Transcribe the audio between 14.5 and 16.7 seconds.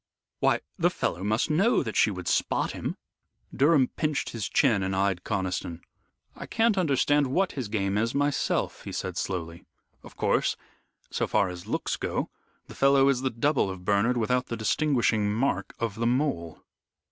distinguishing mark of the mole."